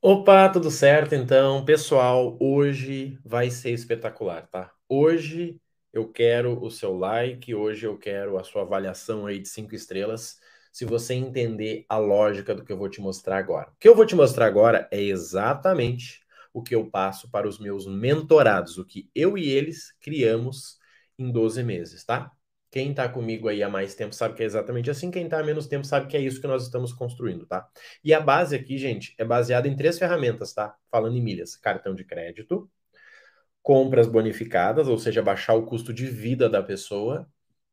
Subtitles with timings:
[0.00, 1.14] Opa, tudo certo?
[1.14, 4.72] Então, pessoal, hoje vai ser espetacular, tá?
[4.88, 5.60] Hoje
[5.92, 10.38] eu quero o seu like, hoje eu quero a sua avaliação aí de cinco estrelas,
[10.72, 13.70] se você entender a lógica do que eu vou te mostrar agora.
[13.70, 16.20] O que eu vou te mostrar agora é exatamente
[16.54, 20.78] o que eu passo para os meus mentorados, o que eu e eles criamos
[21.18, 22.30] em 12 meses, tá?
[22.70, 25.10] Quem está comigo aí há mais tempo sabe que é exatamente assim.
[25.10, 27.66] Quem está há menos tempo sabe que é isso que nós estamos construindo, tá?
[28.04, 30.74] E a base aqui, gente, é baseada em três ferramentas, tá?
[30.90, 32.70] Falando em milhas: cartão de crédito,
[33.62, 37.28] compras bonificadas, ou seja, baixar o custo de vida da pessoa,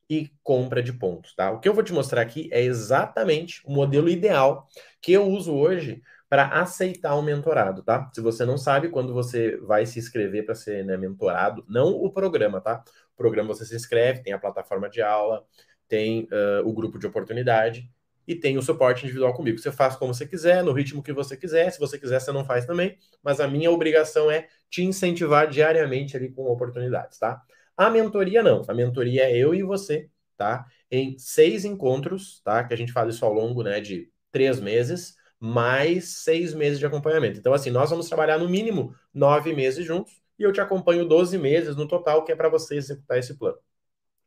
[0.10, 1.52] e compra de pontos, tá?
[1.52, 4.68] O que eu vou te mostrar aqui é exatamente o modelo ideal
[5.02, 8.10] que eu uso hoje para aceitar o mentorado, tá?
[8.14, 12.12] Se você não sabe, quando você vai se inscrever para ser né, mentorado, não o
[12.12, 12.84] programa, tá?
[13.14, 15.46] O programa você se inscreve, tem a plataforma de aula,
[15.88, 17.90] tem uh, o grupo de oportunidade
[18.28, 19.60] e tem o suporte individual comigo.
[19.60, 21.70] Você faz como você quiser, no ritmo que você quiser.
[21.72, 22.98] Se você quiser, você não faz também.
[23.24, 27.42] Mas a minha obrigação é te incentivar diariamente ali com oportunidades, tá?
[27.78, 28.64] A mentoria não.
[28.68, 30.66] A mentoria é eu e você, tá?
[30.90, 32.64] Em seis encontros, tá?
[32.64, 36.86] Que a gente faz isso ao longo, né, de três meses, mais seis meses de
[36.88, 37.38] acompanhamento.
[37.38, 41.38] Então, assim, nós vamos trabalhar no mínimo nove meses juntos e eu te acompanho 12
[41.38, 43.58] meses no total, que é para você executar esse plano.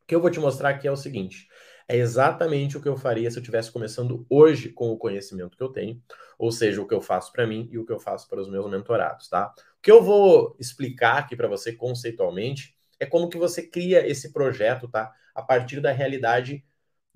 [0.03, 1.49] O que eu vou te mostrar aqui é o seguinte:
[1.89, 5.63] é exatamente o que eu faria se eu estivesse começando hoje com o conhecimento que
[5.63, 6.01] eu tenho,
[6.39, 8.49] ou seja, o que eu faço para mim e o que eu faço para os
[8.49, 9.53] meus mentorados, tá?
[9.79, 14.33] O que eu vou explicar aqui para você conceitualmente é como que você cria esse
[14.33, 15.13] projeto, tá?
[15.35, 16.65] A partir da realidade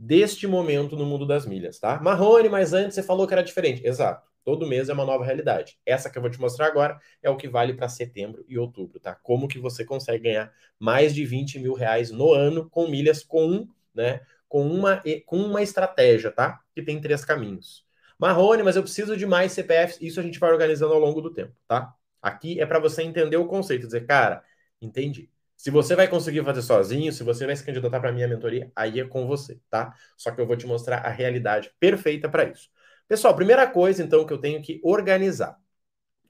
[0.02, 2.00] deste momento no mundo das milhas, tá?
[2.00, 3.86] Marrone, mas antes você falou que era diferente.
[3.86, 4.28] Exato.
[4.44, 5.78] Todo mês é uma nova realidade.
[5.86, 8.98] Essa que eu vou te mostrar agora é o que vale para setembro e outubro,
[8.98, 9.14] tá?
[9.14, 13.68] Como que você consegue ganhar mais de 20 mil reais no ano com milhas com,
[13.94, 16.60] né, com, uma, com uma estratégia, tá?
[16.74, 17.86] Que tem três caminhos.
[18.18, 20.00] Marrone, mas eu preciso de mais CPFs.
[20.00, 21.94] Isso a gente vai organizando ao longo do tempo, tá?
[22.20, 24.42] Aqui é para você entender o conceito, dizer, cara,
[24.80, 25.30] entendi.
[25.62, 28.98] Se você vai conseguir fazer sozinho, se você vai se candidatar para minha mentoria, aí
[28.98, 29.94] é com você, tá?
[30.16, 32.68] Só que eu vou te mostrar a realidade perfeita para isso.
[33.06, 35.56] Pessoal, primeira coisa, então, que eu tenho que organizar.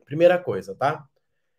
[0.04, 1.06] Primeira coisa, tá?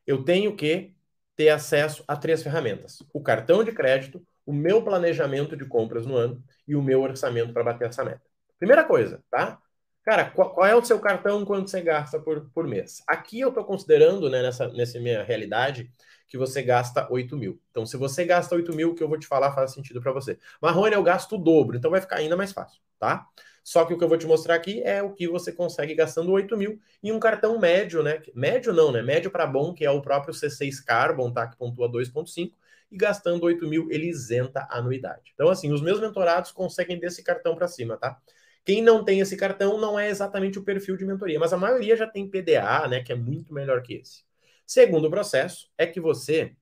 [0.06, 0.94] Eu tenho que
[1.36, 6.16] ter acesso a três ferramentas: o cartão de crédito, o meu planejamento de compras no
[6.16, 8.22] ano e o meu orçamento para bater essa meta.
[8.60, 9.60] Primeira coisa, tá?
[10.04, 13.02] Cara, qual, qual, é o seu cartão quanto você gasta por, por mês?
[13.08, 15.90] Aqui eu estou considerando, né, nessa, nessa minha realidade,
[16.28, 17.60] que você gasta 8 mil.
[17.72, 20.12] Então, se você gasta 8 mil, o que eu vou te falar faz sentido para
[20.12, 20.38] você.
[20.62, 23.28] Marrone, eu gasto o dobro, então vai ficar ainda mais fácil, tá?
[23.64, 26.32] Só que o que eu vou te mostrar aqui é o que você consegue gastando
[26.32, 28.22] 8 mil em um cartão médio, né?
[28.36, 29.02] Médio não, né?
[29.02, 31.48] Médio para bom, que é o próprio C6 Carbon, tá?
[31.48, 32.54] Que pontua 2,5
[32.92, 35.32] e gastando 8 mil, ele isenta a anuidade.
[35.34, 38.20] Então, assim, os meus mentorados conseguem desse cartão para cima, tá?
[38.66, 41.98] Quem não tem esse cartão não é exatamente o perfil de mentoria, mas a maioria
[41.98, 43.04] já tem PDA, né?
[43.04, 44.24] Que é muito melhor que esse.
[44.66, 46.56] Segundo processo é que você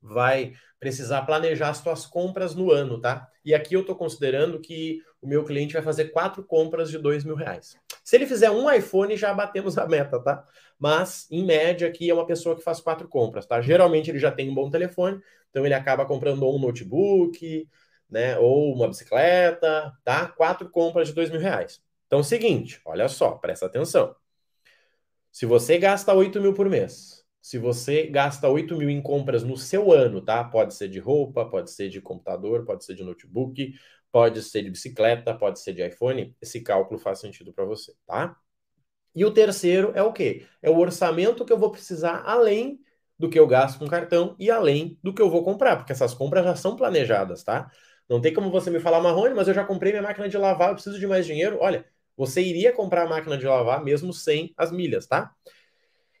[0.00, 3.28] vai precisar planejar as suas compras no ano, tá?
[3.44, 7.24] E aqui eu estou considerando que o meu cliente vai fazer quatro compras de dois
[7.24, 7.76] mil reais.
[8.04, 10.46] Se ele fizer um iPhone, já batemos a meta, tá?
[10.78, 13.60] Mas, em média, aqui é uma pessoa que faz quatro compras, tá?
[13.60, 17.68] Geralmente ele já tem um bom telefone, então ele acaba comprando um notebook,
[18.08, 18.38] né?
[18.38, 20.28] Ou uma bicicleta, tá?
[20.28, 21.82] Quatro compras de dois mil reais.
[22.06, 24.14] Então, é o seguinte, olha só, presta atenção.
[25.30, 29.56] Se você gasta 8 mil por mês, se você gasta 8 mil em compras no
[29.56, 30.44] seu ano, tá?
[30.44, 33.72] Pode ser de roupa, pode ser de computador, pode ser de notebook,
[34.12, 38.36] pode ser de bicicleta, pode ser de iPhone, esse cálculo faz sentido para você, tá?
[39.14, 40.46] E o terceiro é o quê?
[40.62, 42.80] É o orçamento que eu vou precisar além
[43.18, 46.14] do que eu gasto com cartão e além do que eu vou comprar, porque essas
[46.14, 47.70] compras já são planejadas, tá?
[48.08, 50.68] Não tem como você me falar, Marrone, mas eu já comprei minha máquina de lavar,
[50.70, 51.58] eu preciso de mais dinheiro.
[51.60, 51.84] Olha,
[52.16, 55.32] você iria comprar a máquina de lavar mesmo sem as milhas, tá?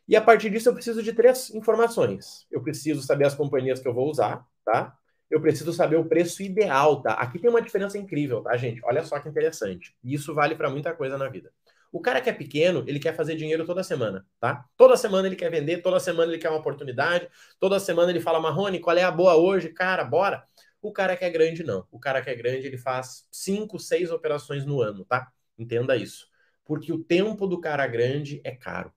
[0.08, 2.46] E a partir disso eu preciso de três informações.
[2.50, 4.96] Eu preciso saber as companhias que eu vou usar, tá?
[5.30, 7.12] Eu preciso saber o preço ideal, tá?
[7.12, 8.80] Aqui tem uma diferença incrível, tá, gente?
[8.84, 9.94] Olha só que interessante.
[10.02, 11.52] E isso vale para muita coisa na vida.
[11.92, 14.64] O cara que é pequeno, ele quer fazer dinheiro toda semana, tá?
[14.76, 17.28] Toda semana ele quer vender, toda semana ele quer uma oportunidade,
[17.60, 19.68] toda semana ele fala, Marrone, qual é a boa hoje?
[19.70, 20.42] Cara, bora.
[20.80, 21.86] O cara que é grande, não.
[21.90, 25.30] O cara que é grande, ele faz cinco, seis operações no ano, tá?
[25.58, 26.28] Entenda isso.
[26.64, 28.92] Porque o tempo do cara grande é caro.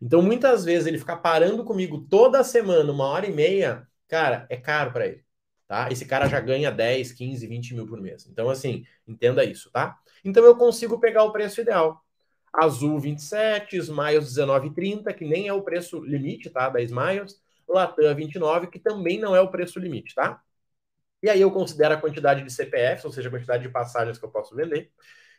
[0.00, 4.56] Então, muitas vezes, ele ficar parando comigo toda semana, uma hora e meia, cara, é
[4.56, 5.24] caro para ele.
[5.66, 5.88] Tá?
[5.90, 8.26] Esse cara já ganha 10, 15, 20 mil por mês.
[8.26, 9.98] Então, assim, entenda isso, tá?
[10.24, 12.02] Então, eu consigo pegar o preço ideal.
[12.52, 16.68] Azul 27, Smiles 19,30, que nem é o preço limite, tá?
[16.68, 17.40] Da Smiles.
[17.68, 20.40] Latam 29, que também não é o preço limite, tá?
[21.22, 24.24] E aí eu considero a quantidade de CPFs, ou seja, a quantidade de passagens que
[24.24, 24.92] eu posso vender.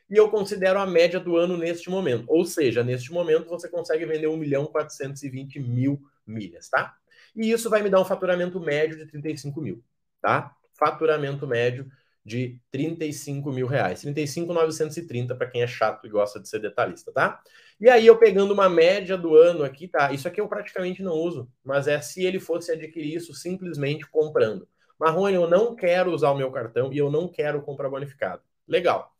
[0.09, 2.25] E eu considero a média do ano neste momento.
[2.27, 6.95] Ou seja, neste momento você consegue vender 1 milhão 420 mil milhas, tá?
[7.35, 9.83] E isso vai me dar um faturamento médio de 35 mil,
[10.21, 10.55] tá?
[10.73, 11.89] Faturamento médio
[12.27, 14.01] de 35 mil reais.
[14.01, 17.41] 35,930 para quem é chato e gosta de ser detalhista, tá?
[17.79, 20.11] E aí eu pegando uma média do ano aqui, tá?
[20.11, 24.67] Isso aqui eu praticamente não uso, mas é se ele fosse adquirir isso simplesmente comprando.
[24.99, 28.41] Marrone, eu não quero usar o meu cartão e eu não quero comprar bonificado.
[28.67, 29.15] Legal.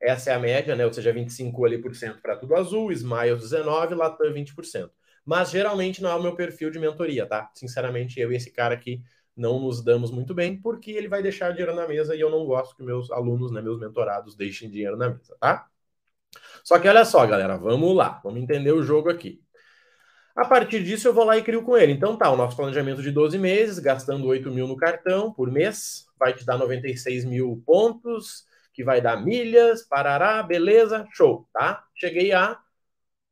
[0.00, 0.86] Essa é a média, né?
[0.86, 4.90] Ou seja, 25 ali por cento para tudo azul, Smiles 19, Latam 20%.
[5.24, 7.50] Mas geralmente não é o meu perfil de mentoria, tá?
[7.54, 9.02] Sinceramente, eu e esse cara aqui
[9.36, 12.44] não nos damos muito bem, porque ele vai deixar dinheiro na mesa e eu não
[12.44, 15.68] gosto que meus alunos, né, meus mentorados, deixem dinheiro na mesa, tá?
[16.64, 19.40] Só que olha só, galera, vamos lá, vamos entender o jogo aqui.
[20.34, 21.92] A partir disso, eu vou lá e crio com ele.
[21.92, 26.06] Então tá, o nosso planejamento de 12 meses, gastando 8 mil no cartão por mês,
[26.18, 28.44] vai te dar 96 mil pontos,
[28.78, 31.82] que vai dar milhas, parará, beleza, show, tá?
[31.96, 32.56] Cheguei a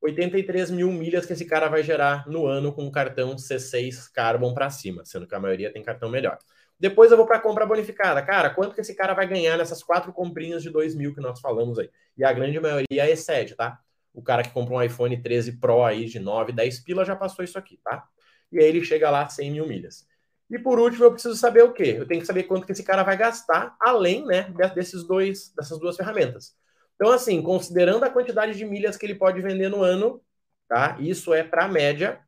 [0.02, 4.52] 83 mil milhas que esse cara vai gerar no ano com um cartão C6 Carbon
[4.52, 6.36] para cima, sendo que a maioria tem cartão melhor.
[6.80, 8.20] Depois eu vou para compra bonificada.
[8.22, 11.38] Cara, quanto que esse cara vai ganhar nessas quatro comprinhas de 2 mil que nós
[11.40, 11.88] falamos aí?
[12.18, 13.78] E a grande maioria excede, tá?
[14.12, 17.44] O cara que comprou um iPhone 13 Pro aí de 9, 10 pila já passou
[17.44, 18.04] isso aqui, tá?
[18.50, 20.08] E aí ele chega lá 100 mil milhas.
[20.50, 21.96] E por último, eu preciso saber o quê?
[21.98, 24.44] Eu tenho que saber quanto que esse cara vai gastar, além né,
[24.74, 26.54] desses dois, dessas duas ferramentas.
[26.94, 30.22] Então, assim, considerando a quantidade de milhas que ele pode vender no ano,
[30.68, 30.96] tá?
[31.00, 32.20] Isso é para a média,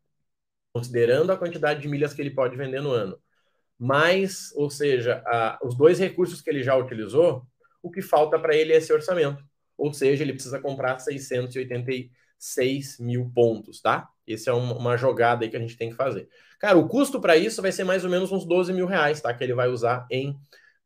[0.73, 3.19] considerando a quantidade de milhas que ele pode vender no ano.
[3.79, 7.47] Mas, ou seja, a, os dois recursos que ele já utilizou,
[7.83, 9.45] o que falta para ele é esse orçamento.
[9.77, 10.99] Ou seja, ele precisa comprar
[12.39, 14.09] 686 mil pontos, tá?
[14.27, 16.29] Essa é uma, jogada aí que a gente tem que fazer.
[16.59, 19.33] Cara, o custo para isso vai ser mais ou menos uns 12 mil reais, tá?
[19.33, 20.37] Que ele vai usar em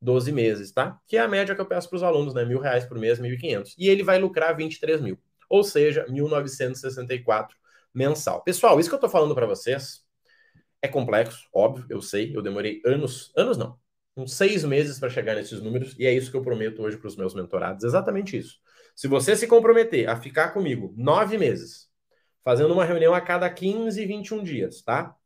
[0.01, 0.99] 12 meses, tá?
[1.07, 2.45] Que é a média que eu peço para os alunos, né?
[2.45, 3.75] Mil reais por mês, 1.500.
[3.79, 5.19] E ele vai lucrar 23 mil,
[5.49, 7.49] ou seja, 1.964
[7.95, 8.43] mensal.
[8.43, 10.03] Pessoal, isso que eu estou falando para vocês
[10.81, 12.35] é complexo, óbvio, eu sei.
[12.35, 13.79] Eu demorei anos, anos não,
[14.17, 17.09] uns seis meses para chegar nesses números e é isso que eu prometo hoje para
[17.09, 18.59] os meus mentorados, exatamente isso.
[18.95, 21.89] Se você se comprometer a ficar comigo nove meses,
[22.45, 25.17] fazendo uma reunião a cada 15, 21 dias, tá?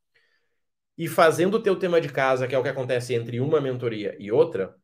[0.97, 4.17] e fazendo o teu tema de casa, que é o que acontece entre uma mentoria
[4.19, 4.75] e outra,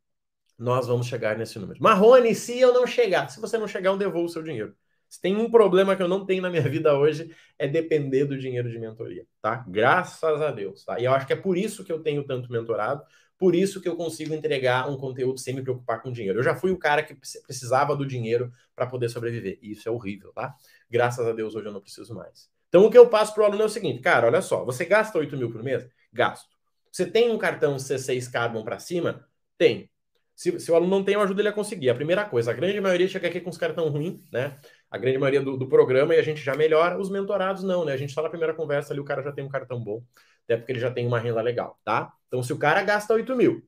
[0.59, 1.83] nós vamos chegar nesse número.
[1.83, 4.75] Marrone, se eu não chegar, se você não chegar, eu devolvo o seu dinheiro.
[5.09, 8.39] Se tem um problema que eu não tenho na minha vida hoje, é depender do
[8.39, 9.65] dinheiro de mentoria, tá?
[9.69, 10.99] Graças a Deus, tá?
[11.01, 13.03] E eu acho que é por isso que eu tenho tanto mentorado,
[13.43, 16.39] por isso que eu consigo entregar um conteúdo sem me preocupar com dinheiro.
[16.39, 19.59] Eu já fui o cara que precisava do dinheiro para poder sobreviver.
[19.61, 20.55] E isso é horrível, tá?
[20.89, 22.49] Graças a Deus hoje eu não preciso mais.
[22.69, 24.85] Então o que eu passo para o aluno é o seguinte, cara, olha só, você
[24.85, 25.85] gasta 8 mil por mês?
[26.13, 26.57] gasto.
[26.93, 29.27] Você tem um cartão C6 Carbon para cima?
[29.59, 29.91] Tem.
[30.37, 31.91] Se, se, o aluno não tem, eu ajudo ele a conseguir.
[31.91, 34.57] A primeira coisa, a grande maioria chega aqui com os cartão ruim, né?
[34.89, 36.97] A grande maioria do, do, programa e a gente já melhora.
[36.97, 37.93] Os mentorados não, né?
[37.93, 40.01] A gente só na primeira conversa ali, o cara já tem um cartão bom,
[40.45, 42.13] até porque ele já tem uma renda legal, tá?
[42.29, 43.63] Então, se o cara gasta 8 mil,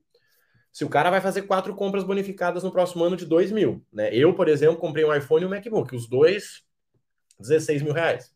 [0.72, 4.14] se o cara vai fazer quatro compras bonificadas no próximo ano de 2 mil, né?
[4.14, 6.62] Eu, por exemplo, comprei um iPhone e um MacBook, os dois,
[7.38, 8.34] 16 mil reais.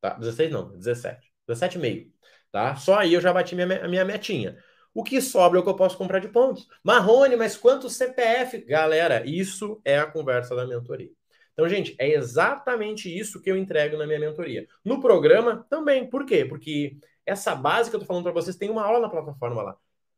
[0.00, 0.14] Tá?
[0.14, 1.30] 16 não, 17.
[1.48, 2.10] 17,5
[2.50, 2.76] tá?
[2.76, 4.56] Só aí eu já bati minha, minha metinha.
[4.92, 6.66] O que sobra é o que eu posso comprar de pontos.
[6.82, 8.64] Marrone, mas quanto CPF?
[8.64, 11.10] Galera, isso é a conversa da mentoria.
[11.52, 14.66] Então, gente, é exatamente isso que eu entrego na minha mentoria.
[14.84, 16.08] No programa também.
[16.08, 16.44] Por quê?
[16.44, 16.96] Porque
[17.30, 19.76] essa base que eu tô falando para vocês tem uma aula na plataforma lá.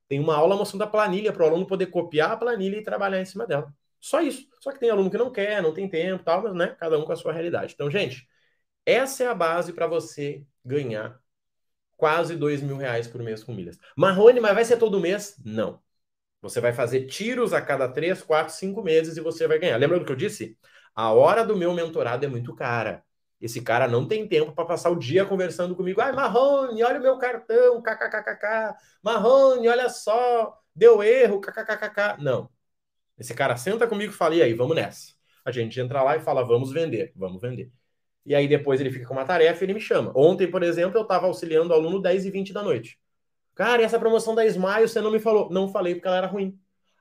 [0.08, 3.20] Tem uma aula mostrando a planilha para o aluno poder copiar a planilha e trabalhar
[3.20, 3.72] em cima dela.
[4.00, 4.48] Só isso.
[4.60, 7.04] Só que tem aluno que não quer, não tem tempo, tal, mas né, cada um
[7.04, 7.74] com a sua realidade.
[7.74, 8.28] Então, gente,
[8.84, 11.20] essa é a base para você ganhar
[11.96, 13.78] quase dois mil reais por mês com milhas.
[13.96, 15.40] Marrone, mas vai ser todo mês?
[15.44, 15.80] Não.
[16.42, 19.76] Você vai fazer tiros a cada três, quatro, cinco meses e você vai ganhar.
[19.76, 20.58] Lembra do que eu disse?
[20.94, 23.04] A hora do meu mentorado é muito cara.
[23.42, 26.00] Esse cara não tem tempo para passar o dia conversando comigo.
[26.00, 28.74] Ai, Marrone, olha o meu cartão, kkkk.
[29.02, 32.22] Marrone, olha só, deu erro, kkkk.
[32.22, 32.48] Não.
[33.18, 35.12] Esse cara senta comigo e fala, e aí, vamos nessa.
[35.44, 37.70] A gente entra lá e fala, vamos vender, vamos vender
[38.24, 40.12] e aí depois ele fica com uma tarefa e ele me chama.
[40.14, 42.98] Ontem, por exemplo, eu estava auxiliando o aluno 10 e 20 da noite.
[43.54, 45.50] Cara, essa promoção da Smile você não me falou?
[45.50, 46.58] Não falei porque ela era ruim.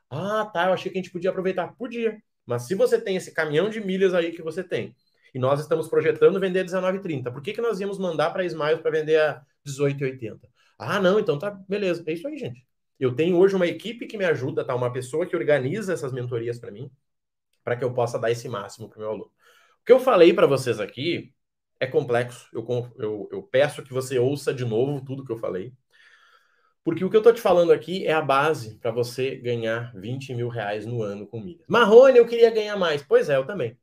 [0.09, 1.73] Ah, tá, eu achei que a gente podia aproveitar.
[1.75, 2.21] Podia.
[2.45, 4.95] Mas se você tem esse caminhão de milhas aí que você tem,
[5.33, 8.81] e nós estamos projetando vender 19,30, por que, que nós íamos mandar para a Smile
[8.81, 10.39] para vender a 18,80?
[10.77, 12.03] Ah, não, então tá, beleza.
[12.07, 12.65] É isso aí, gente.
[12.99, 14.75] Eu tenho hoje uma equipe que me ajuda, tá?
[14.75, 16.89] Uma pessoa que organiza essas mentorias para mim,
[17.63, 19.31] para que eu possa dar esse máximo para o meu aluno.
[19.81, 21.33] O que eu falei para vocês aqui
[21.79, 22.47] é complexo.
[22.53, 22.65] Eu,
[22.97, 25.73] eu, eu, peço que você ouça de novo tudo que eu falei.
[26.83, 30.33] Porque o que eu estou te falando aqui é a base para você ganhar 20
[30.33, 31.65] mil reais no ano com milhas.
[31.67, 33.03] Marrone, eu queria ganhar mais.
[33.03, 33.77] Pois é, eu também.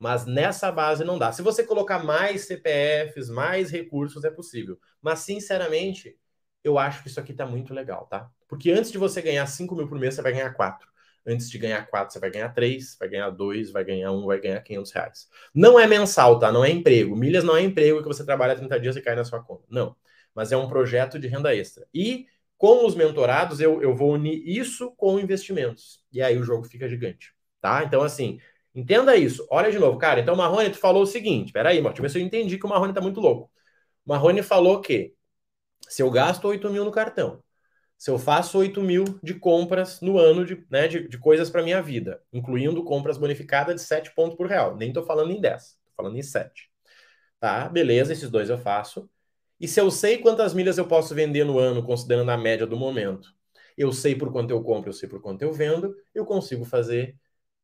[0.00, 1.30] Mas nessa base não dá.
[1.30, 4.78] Se você colocar mais CPFs, mais recursos, é possível.
[5.02, 6.18] Mas, sinceramente,
[6.64, 8.30] eu acho que isso aqui tá muito legal, tá?
[8.48, 10.88] Porque antes de você ganhar 5 mil por mês, você vai ganhar 4.
[11.26, 14.40] Antes de ganhar 4, você vai ganhar 3, vai ganhar 2, vai ganhar 1, vai
[14.40, 15.28] ganhar 500 reais.
[15.54, 16.50] Não é mensal, tá?
[16.50, 17.14] Não é emprego.
[17.14, 19.64] Milhas não é emprego que você trabalha 30 dias e cai na sua conta.
[19.68, 19.94] Não.
[20.34, 21.86] Mas é um projeto de renda extra.
[21.92, 22.26] E
[22.56, 26.02] com os mentorados, eu, eu vou unir isso com investimentos.
[26.10, 27.84] E aí o jogo fica gigante, tá?
[27.84, 28.38] Então, assim,
[28.74, 29.46] entenda isso.
[29.50, 30.20] Olha de novo, cara.
[30.20, 31.52] Então, Marrone, tu falou o seguinte.
[31.52, 33.50] Peraí, ver se eu entendi que o Marrone tá muito louco.
[34.04, 35.14] Marrone falou que
[35.88, 37.42] se eu gasto 8 mil no cartão,
[37.98, 41.62] se eu faço 8 mil de compras no ano de, né, de, de coisas para
[41.62, 44.76] minha vida, incluindo compras bonificadas de 7 pontos por real.
[44.76, 46.70] Nem estou falando em 10, estou falando em 7.
[47.38, 49.08] Tá, beleza, esses dois eu faço.
[49.60, 52.76] E se eu sei quantas milhas eu posso vender no ano, considerando a média do
[52.76, 53.34] momento,
[53.76, 57.16] eu sei por quanto eu compro, eu sei por quanto eu vendo, eu consigo fazer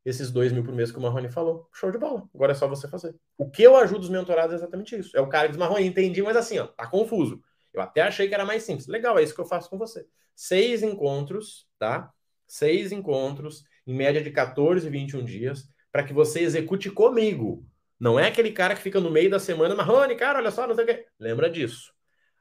[0.06, 1.68] esses dois mil por mês que o Marrone falou.
[1.72, 2.28] Show de bola.
[2.32, 3.12] Agora é só você fazer.
[3.36, 5.16] O que eu ajudo os mentorados é exatamente isso.
[5.16, 7.42] É o cara que diz, Marrone, entendi, mas assim, ó, tá confuso.
[7.74, 8.86] Eu até achei que era mais simples.
[8.86, 10.06] Legal, é isso que eu faço com você.
[10.34, 12.12] Seis encontros, tá?
[12.46, 17.66] Seis encontros, em média de 14, 21 dias, para que você execute comigo.
[17.98, 20.74] Não é aquele cara que fica no meio da semana, Marrone, cara, olha só, não
[20.76, 21.06] sei o quê.
[21.18, 21.92] Lembra disso.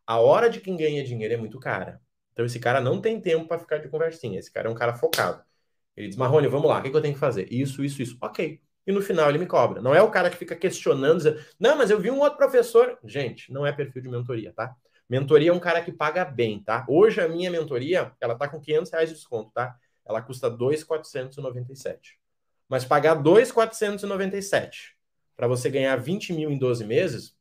[0.06, 2.00] A hora de quem ganha dinheiro é muito cara.
[2.34, 4.38] Então esse cara não tem tempo para ficar de conversinha.
[4.38, 5.44] Esse cara é um cara focado.
[5.96, 7.52] Ele diz, Marrone, vamos lá, o que, eu tenho que fazer?
[7.52, 8.18] Isso, isso, isso.
[8.22, 8.60] Ok.
[8.86, 9.82] E no final ele me cobra.
[9.82, 13.00] Não é o cara que fica questionando, dizendo, não, mas eu vi um outro professor.
[13.04, 14.76] Gente, não é perfil de mentoria, tá?
[15.10, 16.86] Mentoria é um cara que paga bem, tá?
[16.88, 19.76] Hoje a minha mentoria, ela tá com 500 reais de desconto, tá?
[20.06, 22.20] Ela custa 2,497.
[22.68, 24.96] Mas pagar 2,497
[25.36, 27.36] para você ganhar 20 mil em 12 meses,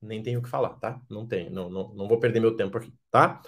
[0.00, 1.00] nem tenho o que falar, tá?
[1.08, 3.42] Não tenho, não, não, não vou perder meu tempo aqui, tá?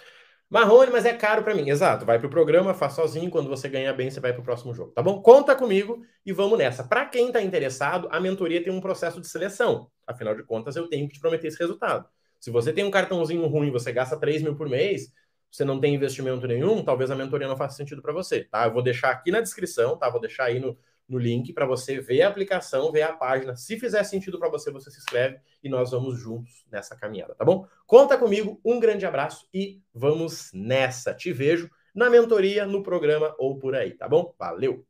[0.52, 1.70] Marrone, mas é caro para mim.
[1.70, 4.92] Exato, vai pro programa, faz sozinho, quando você ganhar bem, você vai pro próximo jogo,
[4.92, 5.22] tá bom?
[5.22, 6.84] Conta comigo e vamos nessa.
[6.84, 9.90] Para quem tá interessado, a mentoria tem um processo de seleção.
[10.06, 12.06] Afinal de contas, eu tenho que te prometer esse resultado.
[12.38, 15.10] Se você tem um cartãozinho ruim, você gasta 3 mil por mês,
[15.50, 18.66] você não tem investimento nenhum, talvez a mentoria não faça sentido para você, tá?
[18.66, 20.10] Eu vou deixar aqui na descrição, tá?
[20.10, 20.76] Vou deixar aí no,
[21.12, 23.54] no link para você ver a aplicação, ver a página.
[23.54, 27.44] Se fizer sentido para você, você se inscreve e nós vamos juntos nessa caminhada, tá
[27.44, 27.66] bom?
[27.86, 31.14] Conta comigo, um grande abraço e vamos nessa.
[31.14, 34.34] Te vejo na mentoria, no programa ou por aí, tá bom?
[34.38, 34.84] Valeu!